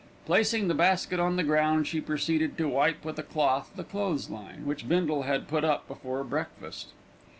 Placing 0.25 0.67
the 0.67 0.73
basket 0.73 1.19
on 1.19 1.35
the 1.35 1.43
ground, 1.43 1.85
she 1.85 2.01
proceeded 2.01 2.57
to 2.57 2.67
wipe 2.67 3.05
with 3.05 3.19
a 3.19 3.21
cloth 3.21 3.69
the 3.75 3.83
clothes 3.83 4.31
line, 4.31 4.65
which 4.65 4.89
Bindle 4.89 5.27
had 5.29 5.47
put 5.47 5.63
up 5.63 5.87
before 5.87 6.23
breakfast. 6.23 6.87